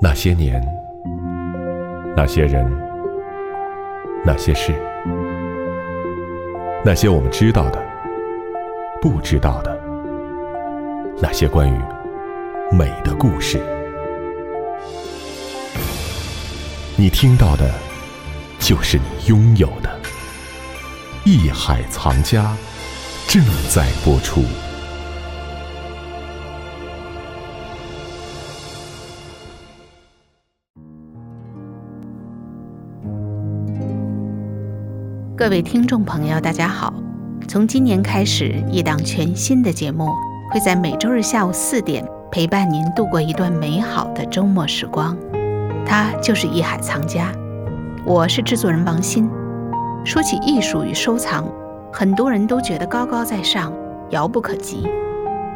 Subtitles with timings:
[0.00, 0.64] 那些年，
[2.16, 2.64] 那些人，
[4.24, 4.72] 那些事，
[6.84, 7.84] 那些我们知道的，
[9.02, 9.76] 不知道的，
[11.20, 11.76] 那些关于
[12.70, 13.60] 美的故事，
[16.96, 17.68] 你听到的，
[18.60, 19.90] 就是你拥有的。
[21.24, 22.56] 艺海藏家
[23.26, 24.44] 正在播出。
[35.38, 36.92] 各位听众朋友，大家好！
[37.46, 40.08] 从今年开始，一档全新的节目
[40.50, 45.16] 会在每周日下午四点陪伴您度过一段美好的周末时光。
[45.86, 47.32] 它就是艺海藏家，
[48.04, 49.30] 我是制作人王鑫。
[50.04, 51.48] 说起艺术与收藏，
[51.92, 53.72] 很多人都觉得高高在上，
[54.10, 54.88] 遥不可及。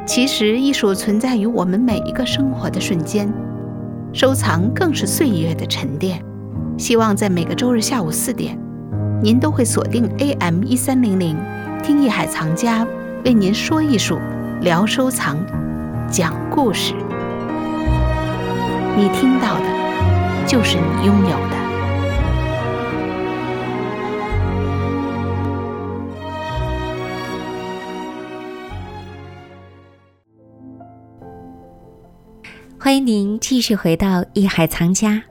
[0.07, 3.29] 其实，艺术存在于我们每一个生活的瞬间，
[4.13, 6.25] 收藏更是岁月的沉淀。
[6.79, 8.57] 希望在每个周日下午四点。
[9.23, 11.37] 您都会锁定 AM 一三零零，
[11.81, 12.85] 听艺海藏家
[13.25, 14.19] 为您说艺术、
[14.63, 15.39] 聊收藏、
[16.11, 16.93] 讲故事。
[18.97, 21.63] 你听到的，就是你拥有的。
[32.77, 35.23] 欢迎您继续回到艺海藏家。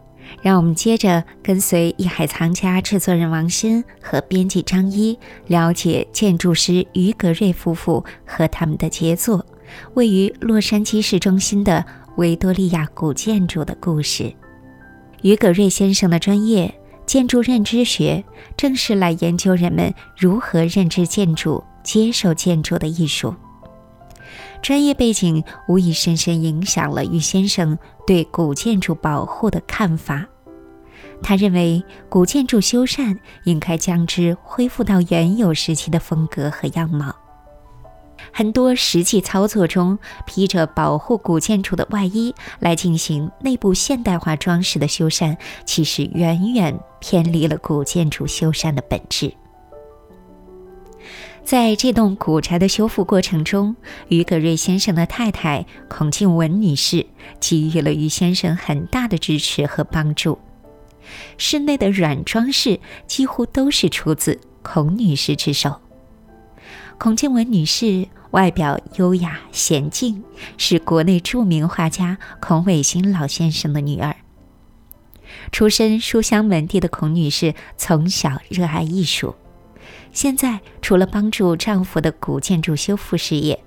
[0.42, 9.46] 让我们接着跟随艺海藏家制作人王鑫和编辑张一，了解建筑师于格瑞夫妇和他们的杰作——
[9.96, 11.86] 位于洛杉矶市中心的
[12.18, 14.34] 维多利亚古建筑的故事。
[15.22, 16.74] 于格瑞先生的专业
[17.06, 18.24] 建筑认知学，
[18.58, 23.36] 正是来研究人们如何认知建筑、接受建筑的艺术。
[24.62, 27.78] 专业背景无疑深深影响了于先生
[28.12, 30.26] 对古建筑保护的看法。
[31.24, 37.16] 他认为，古建筑修缮应该将之恢复到原有时期的风格和样貌。
[38.34, 49.34] 很多实际操作中，披着保护古建筑的外衣来进行内部现代化装饰的修缮，其实远远偏离了古建筑修缮的本质。
[51.44, 53.76] 在这栋古宅的修复过程中，
[54.08, 57.06] 于格瑞先生的太太孔静文女士
[57.42, 60.40] 给予了于先生很大的支持和帮助。
[61.38, 65.82] 室内的软装饰几乎都是出自孔女士之手。
[66.98, 70.24] 孔静文女士外表优雅娴静，
[70.58, 74.16] 是国内著名画家孔伟新老先生的女儿。
[75.52, 79.36] 出身书香门第的孔女士从小热爱艺术。
[80.14, 83.64] 现在，除了帮助丈夫的古建筑修复事业，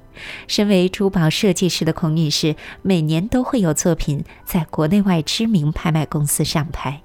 [0.47, 7.01] 身为珠宝设计师的孔女士每年都会有作品在国内外知名拍卖公司上拍。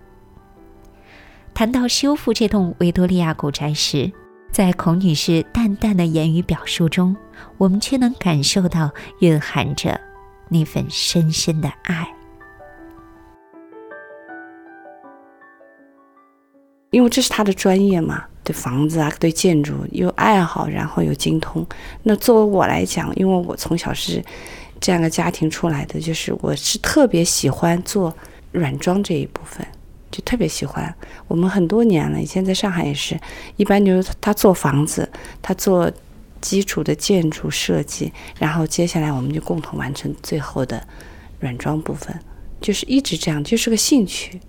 [1.54, 4.12] 谈到修复这栋维多利亚古宅时，
[4.52, 7.16] 在孔女士淡淡的言语表述中，
[7.58, 10.00] 我们却能感受到蕴含着
[10.50, 12.08] 那份深深的爱。
[16.92, 18.26] 因为这是她的专业嘛。
[18.50, 21.64] 对房子啊，对建筑有爱好，然后有精通。
[22.02, 24.24] 那作为我来讲，因为我从小是
[24.82, 28.12] 这样的家庭出来的，就是我是特别喜欢做
[28.52, 29.64] 软装这一部分，
[30.10, 30.92] 就特别喜欢。
[31.28, 33.16] 我们很多年了，以前在上海也是，
[33.56, 35.08] 一般就是他做房子，
[35.44, 35.92] 他做
[36.42, 40.82] 基础的建筑设计，然后接下来我们就共同完成最后的
[41.40, 42.20] 软装部分，
[42.60, 44.40] 就是一直这样，就是个兴趣，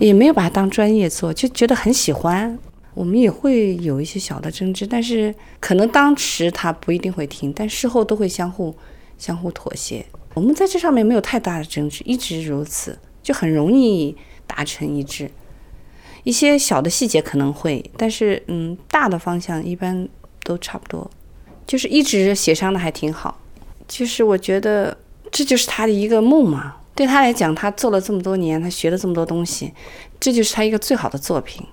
[0.00, 2.58] 也没有把它当专业做，就觉得很喜欢。
[2.94, 8.74] 我们也会有一些小的争执，但是可能当时他不一定会听，但事后都会相互
[9.16, 10.04] 相互妥协。
[10.34, 15.30] 我们在这上面没有太大的争执，一直如此，就很容易达成一致。
[16.22, 20.08] 一些小的细节可能会，但是嗯，大的方向一般
[20.42, 21.10] 都差不多，
[21.66, 23.40] 就是一直协商的还挺好。
[23.88, 24.96] 其实我觉得
[25.30, 29.72] 这就是他的一个梦嘛，对他来讲，他做了这么多年，他学了这么多东西，
[30.20, 31.64] 这就是他一个最好的作品。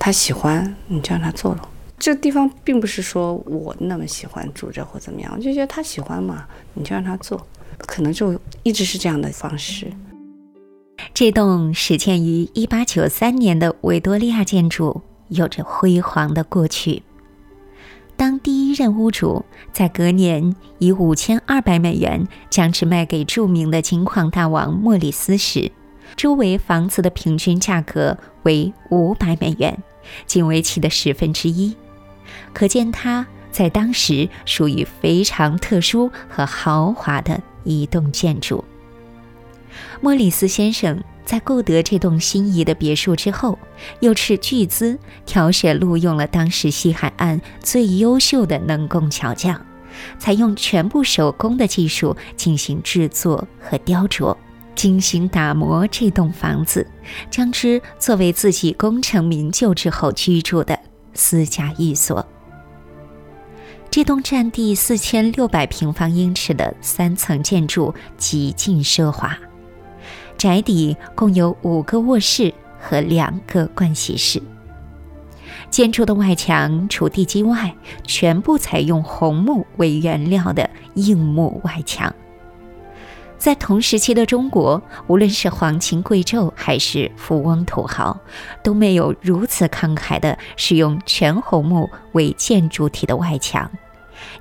[0.00, 1.68] 他喜欢你就让他做了。
[1.98, 9.86] 这地方并不是说我那么喜欢住着或怎么样，我就觉得他喜欢嘛，你就让他做，可能就一直是这样的方式。
[11.12, 17.02] 这栋始建于一八九三年的维多利亚建筑有着辉煌的过去。
[18.16, 25.70] 当第一任屋主在隔年以五千二百美元将之卖给著名的金矿大王莫里斯时，
[26.16, 29.82] 周围房子的平均价格为五百美元。
[30.26, 31.74] 仅为其的十分之一，
[32.52, 38.64] 可见它在当时属于非常特殊和豪华的一栋建筑。
[40.00, 43.58] 莫里斯先生在购得这栋心仪的别墅之后，
[44.00, 49.64] 又斥巨资挑选录用了当时西海岸最优秀的能工巧匠，
[50.18, 54.36] 采用全部手工的技术进行制作和雕琢，
[54.74, 56.86] 精心打磨这栋房子，
[57.30, 60.78] 将之作为自己功成名就之后居住的
[61.12, 62.26] 私家寓所。
[63.90, 69.36] 这栋占地四千六百平方英尺的三层建筑极尽奢华，
[70.38, 74.40] 宅邸共有五个卧室和两个盥洗室。
[75.68, 77.74] 建筑的外墙除地基外，
[78.06, 82.14] 全部采用红木为原料的硬木外墙。
[83.40, 88.20] 在同时期的中国，无论是皇亲贵胄还是富翁土豪，
[88.62, 93.70] 都没有如此慷慨地使用全红木为建筑体的外墙，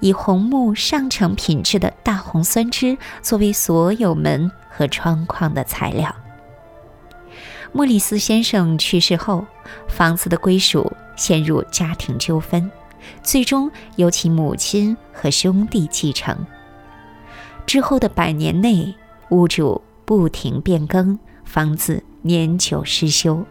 [0.02, 6.14] 以红木上乘品质的大红酸枝作为所有门和窗框的材料。
[7.72, 9.46] 莫里斯先生去世后，
[9.88, 12.70] 房子的归属陷入家庭纠纷，
[13.24, 16.36] 最终由其母亲和兄弟继承。
[17.70, 18.96] 之后的百年内，
[19.30, 23.46] 屋主不停变更，房子年久失修，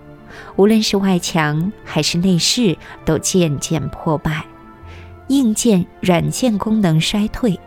[0.57, 4.45] 无论是外墙还是内饰都渐渐破败，
[5.29, 7.61] 硬件、软件功能衰退，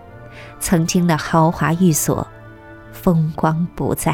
[0.60, 2.28] 曾经的豪华寓所
[2.92, 4.14] 风光不再。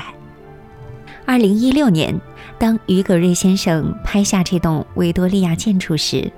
[1.25, 2.21] 二零一六年，
[2.59, 6.31] 当于格瑞先生拍下这栋维多利亚建筑时，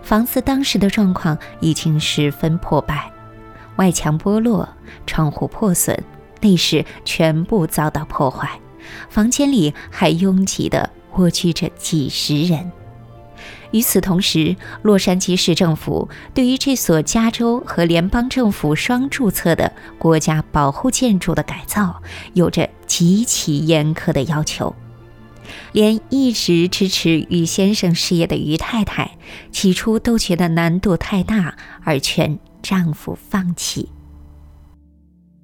[0.00, 3.10] 房子当时的状况已经十分破败。
[3.80, 4.68] 外墙剥落，
[5.06, 5.98] 窗户破损，
[6.42, 8.60] 内饰全部遭到破坏，
[9.08, 12.70] 房间里还拥挤地蜗居着几十人。
[13.70, 22.02] 与此同时，洛杉矶市政府对于这所加州和联邦政府双注册的国家保护建筑的改造，
[22.34, 24.76] 有着极其严苛的要求。
[25.72, 29.12] 连一直支持于先生事业的于太太，
[29.50, 32.38] 起初都觉得难度太大，而劝。
[32.62, 33.88] 丈夫放弃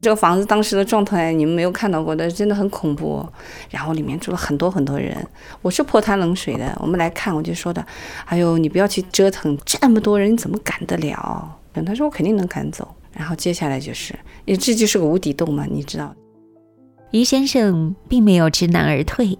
[0.02, 3.26] 这个房子当时的状态，你们没有看到过的，真的很恐怖。
[3.70, 5.26] 然后里面住了很多很多人，
[5.62, 6.76] 我是泼他冷水的。
[6.80, 7.84] 我们来看，我就说的，
[8.26, 11.58] 哎呦，你不要去折腾这么多人，你怎么赶得了？
[11.84, 12.94] 他说我肯定能赶走。
[13.12, 14.14] 然后接下来就是，
[14.44, 16.14] 因为这就是个无底洞嘛，你知道。
[17.10, 19.36] 于先生并没有知难而退，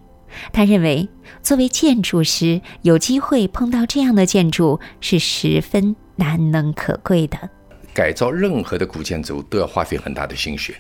[0.53, 1.09] 他认为
[1.43, 7.51] 作为建筑师，有机会碰到这样的建筑是十分难能可贵的。
[7.97, 10.75] 改造任何的古建筑都要花费很大的心血，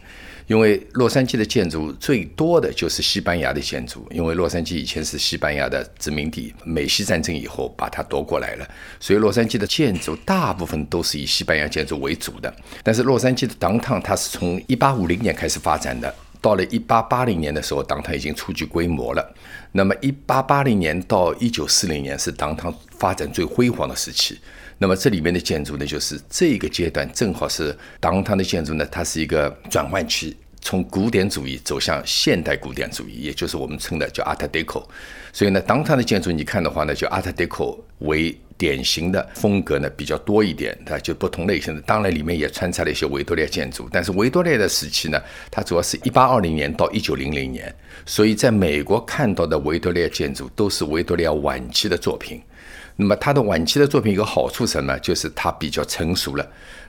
[0.46, 8.68] 因为洛杉矶的建筑最多的就是西班牙的建筑，因为洛杉矶以前是西班牙的殖民地，美西战争以后把它夺过来了，
[9.00, 12.54] 所以洛杉矶的建筑大部分都是以西班牙建筑为主的。
[12.82, 19.34] 但是洛杉矶的 downtown 它是从一八五零年开始发展的，到了一八八零年的时候，当趟已经初具规模了。
[19.72, 24.38] 那么一八八零年到一九四零年是当趟发展最辉煌的时期。
[24.78, 34.84] 那么这里面的建筑呢，就是这个阶段正好是当汤的建筑呢，它是一个转换期，从古典主义走向现代古典主义，也就是我们称的叫 Art Deco。
[35.32, 41.80] 所以呢，当汤的建筑你看的话呢，就 Art Deco 为典型的风格呢比较多一点，它就不同类型的。
[41.82, 45.18] 当然里面也穿插了一些维多利亚建筑，但是维多利亚的时期呢，
[45.50, 47.74] 它主要是一八二零年到一九零零年，
[48.04, 52.42] 所以在美国看到的维多利亚建筑都是维多利亚晚期的作品。
[52.96, 54.98] 那么他的晚期的作品有个好处什么？
[55.00, 56.46] 就是他比较成熟了，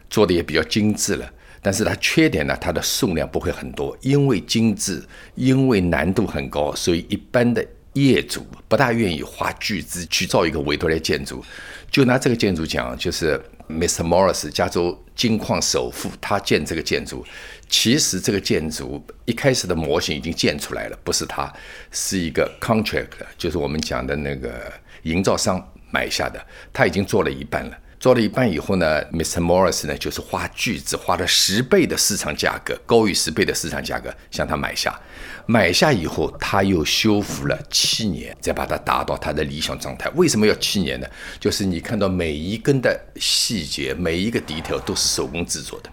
[0.09, 1.29] 做的也比较精致了。
[1.59, 5.03] 但是它缺点呢，它的数量不会很多，因为精致，
[5.35, 11.43] 因为难度很高，所以一般的业主不大愿意花巨资去造一个维多利亚建筑。
[11.91, 14.01] 就拿这个建筑讲，就是 Mr.
[14.01, 17.25] Morris 加州金矿首富，他建这个建筑，
[17.67, 21.51] 其实这个建筑一开始的模型已经建出来了，不是他，
[21.91, 24.71] 是一个 contract，就是我们讲的那个
[25.03, 25.61] 营造商。
[25.89, 26.39] 买下的，
[26.71, 27.77] 他已经做了一半了。
[27.99, 29.39] 做了一半以后呢，Mr.
[29.41, 34.97] Morris 呢，就是花巨资，花了十倍的市场价格，高于十倍的市场价格向他买下。
[35.47, 40.07] 买下以后，他又修复了七年，再把它达到他的理想状态。
[40.11, 41.07] 为什么要七年呢？
[41.39, 45.89] 就是你看到每一根的细节，每一个底条都是手工制作的。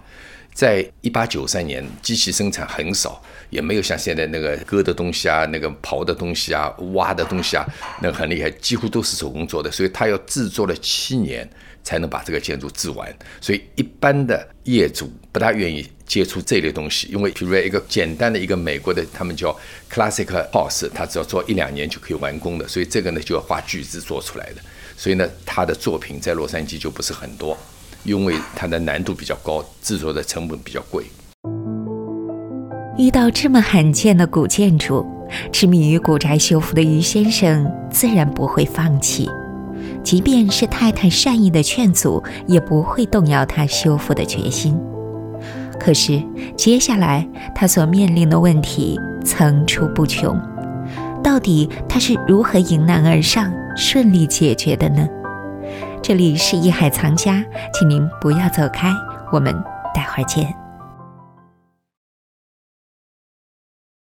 [0.52, 3.20] 在一八九三年，机器生产很少，
[3.54, 7.64] 也没有像现在那个割的东西啊、那个刨的东西啊、挖的东西啊，
[8.02, 9.70] 那个很厉害，几乎都是手工做的。
[9.70, 11.48] 所以他要制作了七年
[11.82, 13.16] 才能把这个建筑制完。
[13.40, 19.56] 所以一般的业主不大愿意接触这类东西，因为比如说一个简单的一个美国的，他们叫
[19.88, 22.66] classic house，他只要做一两年就可以完工的。
[22.66, 24.60] 所以这个呢就要花巨资做出来的。
[24.96, 27.56] 所以呢，他的作品在洛杉矶就不是很多。
[28.04, 31.06] 因为它的难度比较高，制作的成本比较贵。
[32.96, 35.04] 遇到这么罕见的古建筑，
[35.50, 39.28] 痴迷于古宅修复的于先生自然不会放弃，
[40.04, 44.78] 即便是太太善意的劝阻，也不会动摇他修复的决心。
[45.80, 46.22] 可是
[46.56, 50.40] 接下来他所面临的问题层出不穷，
[51.20, 55.04] 到底他是如何迎难而上，顺利解决的呢？
[56.00, 57.44] 这里是艺海藏家，
[57.76, 58.88] 请您不要走开，
[59.32, 59.52] 我们
[59.92, 60.63] 待会儿见。